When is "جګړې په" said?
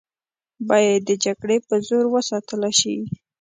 1.23-1.75